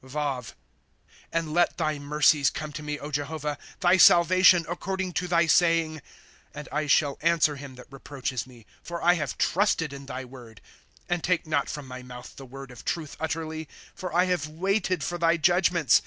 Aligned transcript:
Vav. 0.03 0.53
*'■ 0.55 0.55
And 1.31 1.53
let 1.53 1.77
thy 1.77 1.99
mercies 1.99 2.49
come 2.49 2.71
to 2.71 2.81
me, 2.81 2.97
Jehovah, 3.11 3.59
Thy 3.81 3.97
salvation, 3.97 4.65
according 4.67 5.13
to 5.13 5.27
thy 5.27 5.45
saying, 5.45 5.91
*^ 5.97 6.01
And 6.55 6.67
I 6.71 6.87
shall 6.87 7.19
answer 7.21 7.55
him 7.57 7.75
that 7.75 7.85
reproaches 7.91 8.47
me; 8.47 8.65
For 8.81 9.03
I 9.03 9.13
have 9.13 9.37
trusted 9.37 9.93
in 9.93 10.07
thy 10.07 10.25
word, 10.25 10.59
*^ 10.99 10.99
And 11.07 11.23
take 11.23 11.45
not 11.45 11.69
from 11.69 11.85
my 11.87 12.01
mouth 12.01 12.35
the 12.35 12.47
word 12.47 12.71
of 12.71 12.83
truth 12.83 13.15
utterly; 13.19 13.67
For 13.93 14.11
I 14.11 14.25
have 14.25 14.47
waited 14.47 15.03
for 15.03 15.19
thy 15.19 15.37
judgments. 15.37 15.99